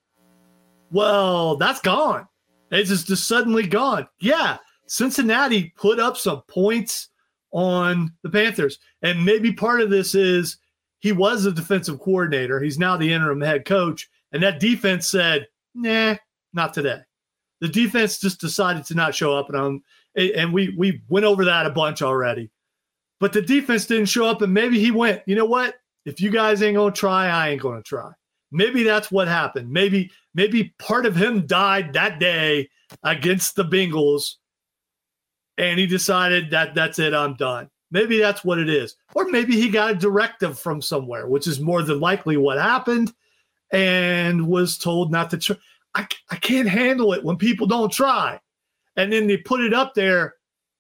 Well, 0.91 1.57
that's 1.57 1.81
gone. 1.81 2.27
It's 2.71 2.89
just, 2.89 3.07
just 3.07 3.29
suddenly 3.29 3.67
gone. 3.67 4.09
Yeah, 4.21 4.59
Cincinnati 4.87 5.73
put 5.77 6.01
up 6.01 6.17
some 6.17 6.43
points 6.49 7.09
on 7.55 8.13
the 8.23 8.29
Panthers. 8.29 8.79
And 9.01 9.25
maybe 9.25 9.53
part 9.53 9.81
of 9.81 9.89
this 9.89 10.15
is 10.15 10.59
he 10.99 11.13
was 11.13 11.47
a 11.47 11.53
defensive 11.53 12.01
coordinator. 12.01 12.61
He's 12.61 12.79
now 12.79 12.99
the 12.99 13.11
interim 13.11 13.41
head 13.41 13.65
coach. 13.65 14.11
And 14.33 14.43
that 14.43 14.61
defense 14.61 15.09
said, 15.09 15.47
nah, 15.75 16.17
not 16.53 16.75
today. 16.75 17.01
The 17.63 17.69
defense 17.69 18.21
just 18.21 18.41
decided 18.41 18.85
to 18.87 18.95
not 18.95 19.15
show 19.15 19.35
up. 19.35 19.49
And, 19.49 19.57
um, 19.57 19.83
I'm, 20.17 20.31
and 20.37 20.53
we, 20.53 20.75
we 20.77 21.01
went 21.09 21.25
over 21.25 21.47
that 21.47 21.65
a 21.65 21.71
bunch 21.71 22.03
already 22.03 22.51
but 23.25 23.33
the 23.33 23.41
defense 23.41 23.87
didn't 23.87 24.11
show 24.11 24.27
up. 24.27 24.43
And 24.43 24.53
maybe 24.53 24.79
he 24.79 24.91
went, 24.91 25.23
you 25.27 25.35
know 25.35 25.47
what? 25.47 25.77
If 26.05 26.21
you 26.21 26.31
guys 26.31 26.63
ain't 26.63 26.77
going 26.77 26.93
to 26.93 26.99
try, 26.99 27.29
I 27.29 27.49
ain't 27.49 27.63
going 27.63 27.79
to 27.79 27.83
try. 27.83 28.11
Maybe 28.53 28.83
that's 28.83 29.11
what 29.11 29.29
happened. 29.29 29.71
Maybe, 29.71 30.11
maybe 30.35 30.75
part 30.79 31.07
of 31.07 31.17
him 31.17 31.47
died 31.47 31.95
that 31.95 32.19
day 32.19 32.69
against 33.03 33.57
the 33.57 33.65
Bengals. 33.65 34.35
And 35.59 35.79
he 35.79 35.87
decided 35.87 36.51
that 36.51 36.75
that's 36.75 36.99
it, 36.99 37.15
I'm 37.15 37.35
done. 37.35 37.71
Maybe 37.91 38.19
that's 38.19 38.45
what 38.45 38.59
it 38.59 38.69
is. 38.69 38.97
Or 39.15 39.27
maybe 39.27 39.55
he 39.55 39.69
got 39.69 39.93
a 39.93 39.95
directive 39.95 40.59
from 40.59 40.83
somewhere, 40.83 41.29
which 41.29 41.47
is 41.47 41.61
more 41.61 41.83
than 41.83 42.01
likely 42.01 42.37
what 42.37 42.59
happened, 42.59 43.13
and 43.71 44.49
was 44.49 44.79
told 44.79 45.13
not 45.13 45.31
to 45.31 45.39
try. 45.39 45.57
I, 45.95 46.09
I 46.31 46.37
can't 46.37 46.69
handle 46.69 47.13
it 47.13 47.23
when 47.23 47.37
people 47.37 47.69
don't 47.69 47.93
try. 47.93 48.41
And 48.97 49.13
then 49.13 49.29
they 49.29 49.37
put 49.37 49.61
it 49.61 49.73
up 49.73 49.95
there. 49.95 50.35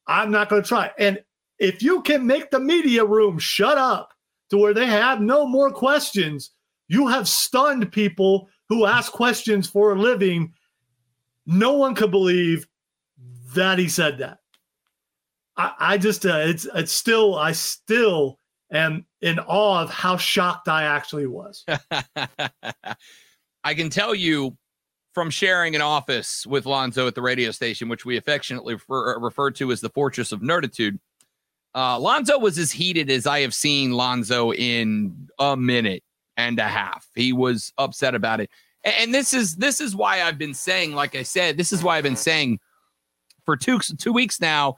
I'm 0.08 0.30
not 0.30 0.48
going 0.48 0.62
to 0.62 0.68
try. 0.68 0.90
And 0.98 1.22
if 1.58 1.82
you 1.82 2.02
can 2.02 2.26
make 2.26 2.50
the 2.50 2.58
media 2.58 3.04
room 3.04 3.38
shut 3.38 3.78
up 3.78 4.12
to 4.50 4.58
where 4.58 4.74
they 4.74 4.86
have 4.86 5.20
no 5.20 5.46
more 5.46 5.70
questions, 5.70 6.50
you 6.88 7.06
have 7.06 7.28
stunned 7.28 7.92
people 7.92 8.48
who 8.68 8.86
ask 8.86 9.12
questions 9.12 9.68
for 9.68 9.92
a 9.92 9.98
living. 9.98 10.52
No 11.46 11.74
one 11.74 11.94
could 11.94 12.10
believe 12.10 12.66
that 13.54 13.78
he 13.78 13.88
said 13.88 14.18
that. 14.18 14.38
I, 15.56 15.72
I 15.78 15.98
just, 15.98 16.26
uh, 16.26 16.42
it's, 16.42 16.66
it's 16.74 16.92
still, 16.92 17.36
I 17.36 17.52
still 17.52 18.38
am 18.72 19.06
in 19.20 19.38
awe 19.38 19.82
of 19.82 19.90
how 19.90 20.16
shocked 20.16 20.68
I 20.68 20.84
actually 20.84 21.26
was. 21.26 21.64
I 23.64 23.74
can 23.74 23.88
tell 23.90 24.14
you 24.14 24.56
from 25.14 25.30
sharing 25.30 25.76
an 25.76 25.80
office 25.80 26.46
with 26.46 26.66
Lonzo 26.66 27.06
at 27.06 27.14
the 27.14 27.22
radio 27.22 27.50
station, 27.50 27.88
which 27.88 28.04
we 28.04 28.16
affectionately 28.16 28.74
refer, 28.74 29.18
refer 29.18 29.50
to 29.52 29.70
as 29.70 29.80
the 29.80 29.90
Fortress 29.90 30.32
of 30.32 30.40
Nerditude 30.40 30.98
uh, 31.74 31.98
Lonzo 31.98 32.38
was 32.38 32.58
as 32.58 32.70
heated 32.70 33.10
as 33.10 33.26
I 33.26 33.40
have 33.40 33.54
seen 33.54 33.92
Lonzo 33.92 34.52
in 34.52 35.28
a 35.38 35.56
minute 35.56 36.04
and 36.36 36.58
a 36.58 36.68
half. 36.68 37.08
He 37.14 37.32
was 37.32 37.72
upset 37.78 38.14
about 38.14 38.40
it. 38.40 38.50
And, 38.84 38.94
and 38.98 39.14
this 39.14 39.34
is 39.34 39.56
this 39.56 39.80
is 39.80 39.96
why 39.96 40.22
I've 40.22 40.38
been 40.38 40.54
saying, 40.54 40.94
like 40.94 41.16
I 41.16 41.24
said, 41.24 41.56
this 41.56 41.72
is 41.72 41.82
why 41.82 41.96
I've 41.96 42.04
been 42.04 42.16
saying 42.16 42.60
for 43.44 43.56
two 43.56 43.80
two 43.80 44.12
weeks 44.12 44.40
now, 44.40 44.76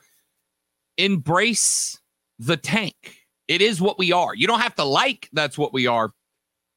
embrace 0.99 1.99
the 2.39 2.57
tank. 2.57 3.17
It 3.49 3.63
is 3.63 3.81
what 3.81 3.99
we 3.99 4.13
are. 4.13 4.35
You 4.35 4.47
don't 4.47 4.61
have 4.61 4.75
to 4.77 4.85
like 4.85 5.29
that's 5.33 5.57
what 5.57 5.73
we 5.73 5.87
are, 5.87 6.13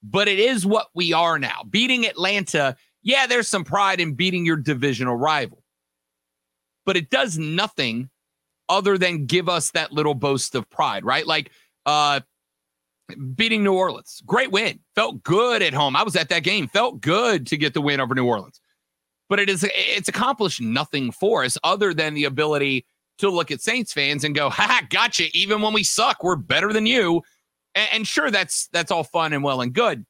but 0.03 0.27
it 0.27 0.39
is 0.39 0.65
what 0.65 0.87
we 0.93 1.13
are 1.13 1.39
now. 1.39 1.63
Beating 1.69 2.05
Atlanta, 2.05 2.75
yeah, 3.01 3.27
there's 3.27 3.47
some 3.47 3.63
pride 3.63 3.99
in 3.99 4.13
beating 4.13 4.45
your 4.45 4.57
divisional 4.57 5.15
rival, 5.15 5.63
but 6.85 6.95
it 6.95 7.09
does 7.09 7.37
nothing 7.37 8.09
other 8.67 8.97
than 8.97 9.25
give 9.25 9.49
us 9.49 9.71
that 9.71 9.91
little 9.91 10.13
boast 10.13 10.53
of 10.53 10.69
pride, 10.69 11.03
right? 11.03 11.25
Like 11.25 11.51
uh 11.85 12.19
beating 13.35 13.63
New 13.63 13.73
Orleans. 13.73 14.21
Great 14.25 14.51
win. 14.51 14.79
Felt 14.95 15.23
good 15.23 15.61
at 15.61 15.73
home. 15.73 15.95
I 15.95 16.03
was 16.03 16.15
at 16.15 16.29
that 16.29 16.43
game. 16.43 16.67
Felt 16.67 17.01
good 17.01 17.47
to 17.47 17.57
get 17.57 17.73
the 17.73 17.81
win 17.81 17.99
over 17.99 18.13
New 18.13 18.25
Orleans. 18.25 18.61
But 19.29 19.39
it 19.39 19.49
is 19.49 19.65
it's 19.69 20.09
accomplished 20.09 20.61
nothing 20.61 21.11
for 21.11 21.43
us 21.43 21.57
other 21.63 21.93
than 21.93 22.13
the 22.13 22.25
ability 22.25 22.85
to 23.19 23.29
look 23.29 23.51
at 23.51 23.61
Saints 23.61 23.93
fans 23.93 24.23
and 24.23 24.35
go, 24.35 24.49
"Ha, 24.49 24.63
ha, 24.63 24.81
gotcha. 24.89 25.25
Even 25.33 25.61
when 25.61 25.73
we 25.73 25.83
suck, 25.83 26.23
we're 26.23 26.35
better 26.35 26.73
than 26.73 26.85
you." 26.85 27.21
And, 27.75 27.87
and 27.93 28.07
sure, 28.07 28.31
that's 28.31 28.67
that's 28.73 28.91
all 28.91 29.03
fun 29.03 29.33
and 29.33 29.43
well 29.43 29.61
and 29.61 29.73
good. 29.73 30.05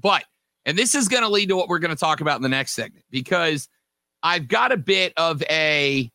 But 0.00 0.24
and 0.64 0.76
this 0.76 0.94
is 0.94 1.08
going 1.08 1.22
to 1.22 1.28
lead 1.28 1.48
to 1.48 1.56
what 1.56 1.68
we're 1.68 1.78
going 1.78 1.94
to 1.94 1.96
talk 1.96 2.20
about 2.20 2.36
in 2.36 2.42
the 2.42 2.48
next 2.48 2.72
segment 2.72 3.04
because 3.10 3.68
I've 4.22 4.48
got 4.48 4.72
a 4.72 4.76
bit 4.76 5.12
of 5.16 5.42
a 5.44 6.10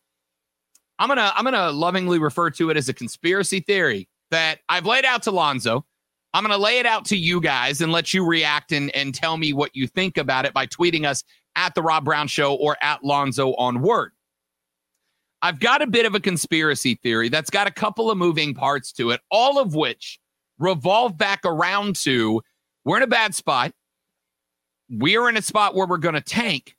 I'm 1.00 1.08
gonna 1.08 1.32
I'm 1.36 1.44
gonna 1.44 1.72
lovingly 1.72 2.20
refer 2.20 2.52
to 2.52 2.70
it 2.70 2.78
as 2.78 2.88
a 2.88 2.94
conspiracy 2.94 3.60
theory 3.62 4.08
that 4.30 4.60
I've 4.70 4.86
laid 4.86 5.04
out 5.04 5.24
to 5.24 5.32
Lonzo. 5.32 5.84
I'm 6.34 6.44
gonna 6.44 6.60
lay 6.60 6.78
it 6.78 6.86
out 6.86 7.06
to 7.06 7.18
you 7.18 7.42
guys 7.42 7.82
and 7.82 7.92
let 7.92 8.14
you 8.14 8.24
react 8.24 8.72
and, 8.72 8.94
and 8.96 9.16
tell 9.16 9.36
me 9.38 9.52
what 9.52 9.76
you 9.76 9.88
think 9.88 10.18
about 10.18 10.46
it 10.46 10.54
by 10.54 10.68
tweeting 10.68 11.06
us 11.06 11.24
at 11.56 11.74
the 11.74 11.82
Rob 11.82 12.06
Brown 12.06 12.28
Show 12.28 12.54
or 12.54 12.78
at 12.82 13.04
Lonzo 13.04 13.56
on 13.56 13.82
Word. 13.82 14.12
I've 15.42 15.60
got 15.60 15.82
a 15.82 15.88
bit 15.88 16.06
of 16.06 16.14
a 16.16 16.20
conspiracy 16.20 16.96
theory 16.96 17.30
that's 17.30 17.50
got 17.50 17.68
a 17.68 17.72
couple 17.72 18.12
of 18.12 18.18
moving 18.18 18.54
parts 18.54 18.92
to 18.94 19.12
it, 19.12 19.22
all 19.32 19.60
of 19.60 19.74
which 19.74 20.20
revolve 20.60 21.18
back 21.18 21.42
around 21.46 21.96
to 21.98 22.42
we're 22.86 22.98
in 22.98 23.04
a 23.04 23.08
bad 23.08 23.34
spot. 23.36 23.72
We're 24.90 25.30
in 25.30 25.38
a 25.38 25.42
spot 25.42 25.76
where 25.76 25.88
we're 25.88 25.98
going 25.98 26.16
to 26.16 26.22
tank. 26.22 26.76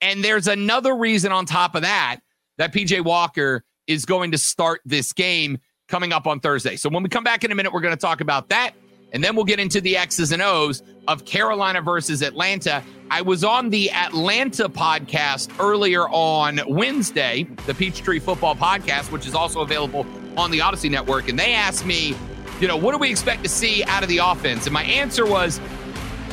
And 0.00 0.24
there's 0.24 0.48
another 0.48 0.96
reason 0.96 1.32
on 1.32 1.46
top 1.46 1.74
of 1.74 1.82
that 1.82 2.18
that 2.58 2.72
PJ 2.72 3.04
Walker 3.04 3.64
is 3.86 4.04
going 4.04 4.32
to 4.32 4.38
start 4.38 4.80
this 4.84 5.12
game 5.12 5.58
coming 5.88 6.12
up 6.12 6.26
on 6.26 6.40
Thursday. 6.40 6.76
So 6.76 6.88
when 6.88 7.02
we 7.02 7.08
come 7.08 7.24
back 7.24 7.44
in 7.44 7.52
a 7.52 7.54
minute, 7.54 7.72
we're 7.72 7.80
going 7.80 7.94
to 7.94 8.00
talk 8.00 8.20
about 8.20 8.48
that. 8.48 8.72
And 9.14 9.22
then 9.22 9.36
we'll 9.36 9.44
get 9.44 9.60
into 9.60 9.80
the 9.80 9.96
X's 9.96 10.32
and 10.32 10.42
O's 10.42 10.82
of 11.08 11.24
Carolina 11.24 11.80
versus 11.80 12.20
Atlanta. 12.20 12.82
I 13.10 13.22
was 13.22 13.44
on 13.44 13.70
the 13.70 13.90
Atlanta 13.92 14.68
podcast 14.68 15.50
earlier 15.60 16.08
on 16.08 16.60
Wednesday, 16.66 17.44
the 17.66 17.74
Peachtree 17.74 18.18
Football 18.18 18.56
Podcast, 18.56 19.12
which 19.12 19.26
is 19.26 19.34
also 19.34 19.60
available 19.60 20.04
on 20.36 20.50
the 20.50 20.58
Audacy 20.58 20.90
Network, 20.90 21.28
and 21.28 21.38
they 21.38 21.54
asked 21.54 21.86
me, 21.86 22.16
you 22.60 22.66
know, 22.66 22.76
what 22.76 22.92
do 22.92 22.98
we 22.98 23.08
expect 23.08 23.44
to 23.44 23.48
see 23.48 23.84
out 23.84 24.02
of 24.02 24.08
the 24.08 24.18
offense? 24.18 24.66
And 24.66 24.74
my 24.74 24.82
answer 24.82 25.24
was, 25.24 25.58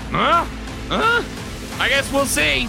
huh? 0.10 0.46
Huh? 0.90 1.24
I 1.80 1.88
guess 1.88 2.12
we'll 2.12 2.26
see. 2.26 2.68